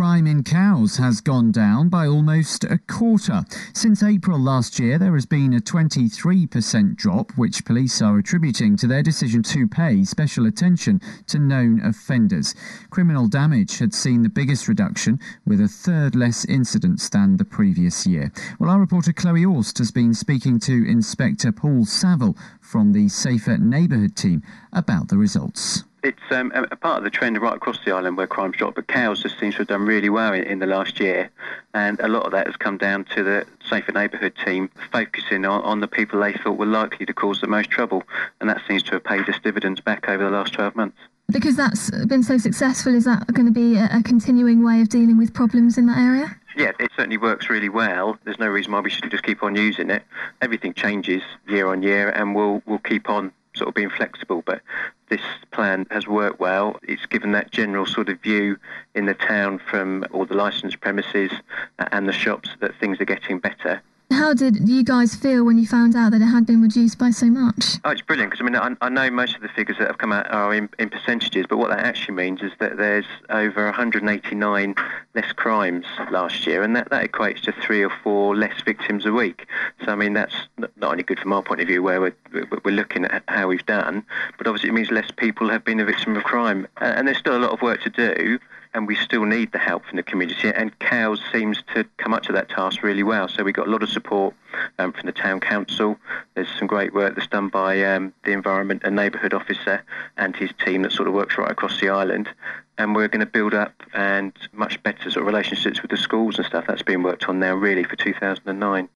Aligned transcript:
crime 0.00 0.26
in 0.26 0.42
Cowes 0.42 0.96
has 0.96 1.20
gone 1.20 1.52
down 1.52 1.90
by 1.90 2.06
almost 2.06 2.64
a 2.64 2.78
quarter. 2.78 3.44
Since 3.74 4.02
April 4.02 4.40
last 4.40 4.78
year, 4.78 4.98
there 4.98 5.12
has 5.12 5.26
been 5.26 5.52
a 5.52 5.60
23% 5.60 6.96
drop, 6.96 7.32
which 7.32 7.66
police 7.66 8.00
are 8.00 8.16
attributing 8.16 8.78
to 8.78 8.86
their 8.86 9.02
decision 9.02 9.42
to 9.42 9.68
pay 9.68 10.02
special 10.04 10.46
attention 10.46 11.02
to 11.26 11.38
known 11.38 11.82
offenders. 11.82 12.54
Criminal 12.88 13.28
damage 13.28 13.76
had 13.76 13.92
seen 13.92 14.22
the 14.22 14.30
biggest 14.30 14.68
reduction, 14.68 15.20
with 15.44 15.60
a 15.60 15.68
third 15.68 16.16
less 16.16 16.46
incidents 16.46 17.10
than 17.10 17.36
the 17.36 17.44
previous 17.44 18.06
year. 18.06 18.32
Well, 18.58 18.70
our 18.70 18.80
reporter 18.80 19.12
Chloe 19.12 19.44
Orst 19.44 19.76
has 19.76 19.90
been 19.90 20.14
speaking 20.14 20.58
to 20.60 20.88
Inspector 20.88 21.52
Paul 21.52 21.84
Savill 21.84 22.38
from 22.58 22.94
the 22.94 23.10
Safer 23.10 23.58
Neighbourhood 23.58 24.16
team 24.16 24.42
about 24.72 25.08
the 25.08 25.18
results 25.18 25.84
it's 26.02 26.22
um, 26.30 26.52
a 26.54 26.76
part 26.76 26.98
of 26.98 27.04
the 27.04 27.10
trend 27.10 27.40
right 27.40 27.54
across 27.54 27.78
the 27.84 27.92
island 27.92 28.16
where 28.16 28.26
crime's 28.26 28.56
dropped, 28.56 28.76
but 28.76 28.86
Cowes 28.86 29.22
just 29.22 29.38
seems 29.38 29.54
to 29.54 29.58
have 29.58 29.68
done 29.68 29.86
really 29.86 30.08
well 30.08 30.32
in, 30.32 30.44
in, 30.44 30.58
the 30.58 30.66
last 30.66 31.00
year. 31.00 31.30
And 31.74 32.00
a 32.00 32.08
lot 32.08 32.24
of 32.24 32.32
that 32.32 32.46
has 32.46 32.56
come 32.56 32.78
down 32.78 33.04
to 33.16 33.22
the 33.22 33.46
Safer 33.68 33.92
Neighbourhood 33.92 34.34
team 34.44 34.70
focusing 34.92 35.44
on, 35.44 35.62
on 35.62 35.80
the 35.80 35.88
people 35.88 36.20
they 36.20 36.32
thought 36.32 36.58
were 36.58 36.66
likely 36.66 37.06
to 37.06 37.12
cause 37.12 37.40
the 37.40 37.46
most 37.46 37.70
trouble. 37.70 38.02
And 38.40 38.48
that 38.48 38.62
seems 38.66 38.82
to 38.84 38.92
have 38.92 39.04
paid 39.04 39.28
us 39.28 39.36
dividends 39.42 39.80
back 39.80 40.08
over 40.08 40.24
the 40.24 40.30
last 40.30 40.54
12 40.54 40.74
months. 40.76 40.98
Because 41.30 41.56
that's 41.56 41.90
been 42.06 42.22
so 42.22 42.38
successful, 42.38 42.94
is 42.94 43.04
that 43.04 43.26
going 43.32 43.46
to 43.46 43.52
be 43.52 43.76
a, 43.76 43.88
a 43.92 44.02
continuing 44.02 44.64
way 44.64 44.80
of 44.80 44.88
dealing 44.88 45.16
with 45.16 45.32
problems 45.32 45.78
in 45.78 45.86
that 45.86 45.98
area? 45.98 46.36
Yeah, 46.56 46.72
it 46.80 46.90
certainly 46.96 47.16
works 47.16 47.48
really 47.48 47.68
well. 47.68 48.18
There's 48.24 48.38
no 48.38 48.48
reason 48.48 48.72
why 48.72 48.80
we 48.80 48.90
shouldn't 48.90 49.12
just 49.12 49.24
keep 49.24 49.42
on 49.42 49.54
using 49.54 49.90
it. 49.90 50.02
Everything 50.42 50.74
changes 50.74 51.22
year 51.48 51.68
on 51.68 51.82
year, 51.82 52.10
and 52.10 52.34
we'll 52.34 52.62
we'll 52.66 52.78
keep 52.78 53.08
on 53.08 53.32
sort 53.54 53.68
of 53.68 53.74
being 53.74 53.90
flexible. 53.90 54.42
But 54.44 54.62
this 55.08 55.20
plan 55.50 55.86
has 55.90 56.06
worked 56.06 56.40
well. 56.40 56.78
It's 56.82 57.06
given 57.06 57.32
that 57.32 57.50
general 57.50 57.86
sort 57.86 58.08
of 58.08 58.20
view 58.20 58.58
in 58.94 59.06
the 59.06 59.14
town 59.14 59.58
from 59.58 60.04
all 60.12 60.24
the 60.24 60.34
licensed 60.34 60.80
premises 60.80 61.32
uh, 61.78 61.86
and 61.92 62.08
the 62.08 62.12
shops 62.12 62.50
that 62.60 62.74
things 62.76 63.00
are 63.00 63.04
getting 63.04 63.38
better. 63.38 63.82
How 64.12 64.34
did 64.34 64.68
you 64.68 64.82
guys 64.82 65.14
feel 65.14 65.44
when 65.44 65.56
you 65.56 65.66
found 65.66 65.94
out 65.94 66.10
that 66.10 66.20
it 66.20 66.26
had 66.26 66.44
been 66.44 66.60
reduced 66.60 66.98
by 66.98 67.10
so 67.10 67.26
much? 67.26 67.76
Oh, 67.84 67.90
it's 67.90 68.02
brilliant 68.02 68.32
because 68.32 68.44
I 68.44 68.50
mean 68.50 68.56
I, 68.56 68.74
I, 68.84 68.88
know 68.88 69.08
most 69.08 69.36
of 69.36 69.42
the 69.42 69.48
figures 69.48 69.78
that 69.78 69.86
have 69.86 69.98
come 69.98 70.12
out 70.12 70.28
are 70.32 70.52
in, 70.52 70.68
in, 70.80 70.90
percentages, 70.90 71.46
but 71.48 71.58
what 71.58 71.70
that 71.70 71.78
actually 71.78 72.14
means 72.14 72.42
is 72.42 72.50
that 72.58 72.76
there's 72.76 73.06
over 73.28 73.64
189 73.64 74.74
less 75.14 75.32
crimes 75.32 75.86
last 76.10 76.44
year, 76.44 76.62
and 76.62 76.74
that, 76.74 76.90
that 76.90 77.08
equates 77.08 77.42
to 77.42 77.52
three 77.52 77.82
or 77.84 77.90
four 78.02 78.36
less 78.36 78.60
victims 78.62 79.06
a 79.06 79.12
week. 79.12 79.46
So 79.84 79.92
I 79.92 79.94
mean 79.94 80.12
that's 80.12 80.34
not 80.58 80.70
only 80.82 81.04
good 81.04 81.20
from 81.20 81.32
our 81.32 81.42
point 81.42 81.60
of 81.60 81.68
view, 81.68 81.80
where 81.80 82.00
we're, 82.00 82.14
we're 82.64 82.74
looking 82.74 83.04
at 83.04 83.22
how 83.28 83.46
we've 83.46 83.64
done, 83.66 84.04
but 84.38 84.48
obviously 84.48 84.70
it 84.70 84.72
means 84.72 84.90
less 84.90 85.10
people 85.12 85.48
have 85.50 85.64
been 85.64 85.78
a 85.78 85.84
victim 85.84 86.16
of 86.16 86.24
crime, 86.24 86.66
and 86.78 87.06
there's 87.06 87.18
still 87.18 87.36
a 87.36 87.38
lot 87.38 87.52
of 87.52 87.62
work 87.62 87.80
to 87.82 87.90
do 87.90 88.40
and 88.74 88.86
we 88.86 88.94
still 88.94 89.24
need 89.24 89.52
the 89.52 89.58
help 89.58 89.84
from 89.84 89.96
the 89.96 90.02
community. 90.02 90.48
And 90.48 90.76
Cowes 90.78 91.20
seems 91.32 91.62
to 91.74 91.84
come 91.98 92.14
up 92.14 92.22
to 92.24 92.32
that 92.32 92.48
task 92.48 92.82
really 92.82 93.02
well. 93.02 93.28
So 93.28 93.42
we 93.42 93.52
got 93.52 93.66
a 93.66 93.70
lot 93.70 93.82
of 93.82 93.88
support 93.88 94.34
um, 94.78 94.92
from 94.92 95.06
the 95.06 95.12
town 95.12 95.40
council. 95.40 95.98
There's 96.34 96.48
some 96.58 96.68
great 96.68 96.94
work 96.94 97.16
that's 97.16 97.26
done 97.26 97.48
by 97.48 97.82
um, 97.82 98.12
the 98.24 98.32
environment 98.32 98.82
and 98.84 98.94
neighbourhood 98.94 99.34
officer 99.34 99.82
and 100.16 100.36
his 100.36 100.50
team 100.64 100.82
that 100.82 100.92
sort 100.92 101.08
of 101.08 101.14
works 101.14 101.36
right 101.36 101.50
across 101.50 101.80
the 101.80 101.88
island. 101.88 102.28
And 102.78 102.94
we're 102.94 103.08
going 103.08 103.20
to 103.20 103.26
build 103.26 103.54
up 103.54 103.74
and 103.92 104.32
much 104.52 104.82
better 104.82 105.10
sort 105.10 105.22
of 105.22 105.26
relationships 105.26 105.82
with 105.82 105.90
the 105.90 105.96
schools 105.96 106.38
and 106.38 106.46
stuff. 106.46 106.64
That's 106.66 106.82
being 106.82 107.02
worked 107.02 107.28
on 107.28 107.38
now 107.38 107.54
really 107.54 107.84
for 107.84 107.96
2009. 107.96 108.88